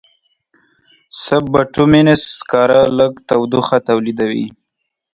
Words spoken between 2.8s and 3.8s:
لږ تودوخه